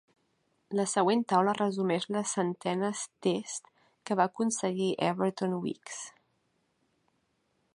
La 0.77 0.83
següent 0.93 1.19
taula 1.33 1.53
resumeix 1.57 2.07
les 2.15 2.31
centenes 2.37 3.03
Test 3.27 3.69
que 4.09 4.17
va 4.21 4.27
aconseguir 4.33 4.89
Everton 5.11 5.55
Weekes. 5.67 6.01